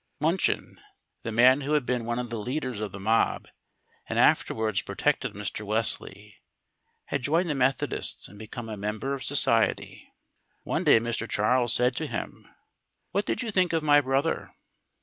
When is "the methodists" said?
7.51-8.27